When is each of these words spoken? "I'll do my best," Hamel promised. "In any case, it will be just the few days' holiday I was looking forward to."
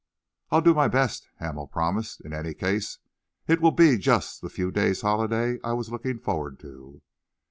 "I'll 0.49 0.61
do 0.61 0.73
my 0.73 0.87
best," 0.87 1.27
Hamel 1.35 1.67
promised. 1.67 2.21
"In 2.21 2.33
any 2.33 2.55
case, 2.55 2.97
it 3.47 3.61
will 3.61 3.69
be 3.69 3.99
just 3.99 4.41
the 4.41 4.49
few 4.49 4.71
days' 4.71 5.01
holiday 5.01 5.59
I 5.63 5.73
was 5.73 5.91
looking 5.91 6.17
forward 6.17 6.59
to." 6.61 7.03